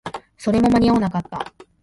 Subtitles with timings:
[0.35, 1.53] それも間に合わなかった